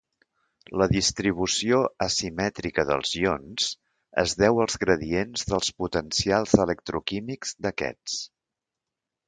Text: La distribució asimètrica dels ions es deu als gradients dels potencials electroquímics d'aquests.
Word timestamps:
La 0.81 0.85
distribució 0.93 1.81
asimètrica 2.05 2.85
dels 2.93 3.11
ions 3.19 3.69
es 4.23 4.35
deu 4.41 4.63
als 4.65 4.81
gradients 4.87 5.47
dels 5.53 5.71
potencials 5.85 6.59
electroquímics 6.67 7.57
d'aquests. 7.67 8.21